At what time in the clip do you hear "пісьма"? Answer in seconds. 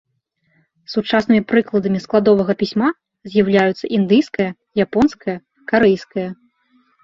2.63-2.89